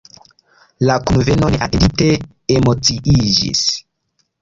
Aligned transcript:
La 0.91 0.95
kunveno 1.09 1.51
neatendite 1.57 2.09
emociiĝis. 2.59 3.65